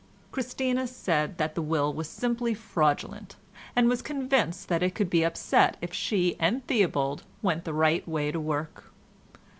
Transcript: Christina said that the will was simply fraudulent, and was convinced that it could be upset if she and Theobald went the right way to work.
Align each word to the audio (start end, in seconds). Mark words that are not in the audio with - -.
Christina 0.31 0.87
said 0.87 1.37
that 1.37 1.53
the 1.53 1.61
will 1.61 1.93
was 1.93 2.09
simply 2.09 2.55
fraudulent, 2.55 3.35
and 3.75 3.87
was 3.87 4.01
convinced 4.01 4.67
that 4.67 4.81
it 4.81 4.95
could 4.95 5.11
be 5.11 5.21
upset 5.21 5.77
if 5.79 5.93
she 5.93 6.35
and 6.39 6.65
Theobald 6.65 7.21
went 7.43 7.65
the 7.65 7.73
right 7.75 8.07
way 8.07 8.31
to 8.31 8.39
work. 8.39 8.85